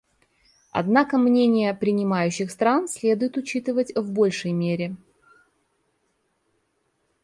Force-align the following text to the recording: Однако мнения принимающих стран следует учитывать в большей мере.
Однако 0.71 1.19
мнения 1.19 1.75
принимающих 1.75 2.49
стран 2.49 2.87
следует 2.87 3.37
учитывать 3.37 3.95
в 3.95 4.11
большей 4.11 4.51
мере. 4.51 4.95